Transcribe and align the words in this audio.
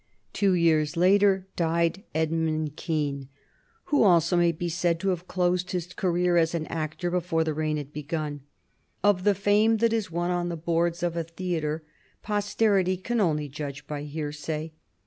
Two 0.33 0.53
years 0.55 0.97
later 0.97 1.45
died 1.55 2.01
Edmund 2.15 2.75
Kean, 2.75 3.29
who 3.93 4.01
also 4.01 4.35
may 4.35 4.51
be 4.51 4.67
said 4.67 4.99
to 4.99 5.09
have 5.09 5.27
closed 5.27 5.69
his 5.73 5.93
career 5.93 6.37
as 6.37 6.55
an 6.55 6.65
actor 6.65 7.11
before 7.11 7.43
the 7.43 7.53
reign 7.53 7.77
had 7.77 7.93
begun. 7.93 8.41
Of 9.03 9.25
the 9.25 9.35
fame 9.35 9.77
that 9.77 9.93
is 9.93 10.09
won 10.09 10.31
on 10.31 10.49
the 10.49 10.57
boards 10.57 11.03
of 11.03 11.15
a 11.15 11.23
theatre 11.23 11.83
posterity 12.23 12.97
can 12.97 13.19
only 13.21 13.47
judge 13.47 13.85
by 13.85 14.01
hearsay. 14.01 14.71